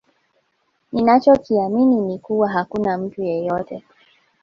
Ninacho 0.91 1.33
kiamini 1.37 2.01
ni 2.01 2.19
kuwa 2.19 2.49
hakuna 2.49 2.97
mtu 2.97 3.23
yeyote 3.23 3.83